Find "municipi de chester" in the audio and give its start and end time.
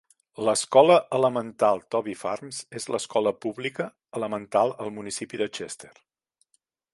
4.97-5.93